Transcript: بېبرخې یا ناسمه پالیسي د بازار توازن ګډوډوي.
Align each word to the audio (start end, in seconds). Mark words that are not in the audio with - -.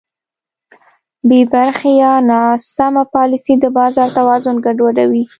بېبرخې 1.29 1.91
یا 2.03 2.13
ناسمه 2.31 3.03
پالیسي 3.15 3.53
د 3.59 3.65
بازار 3.77 4.07
توازن 4.17 4.55
ګډوډوي. 4.65 5.23